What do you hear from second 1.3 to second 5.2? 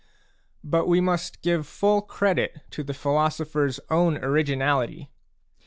give full credit to the philosophers own originality.